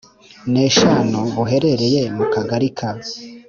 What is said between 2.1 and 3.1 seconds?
mu Kagari ka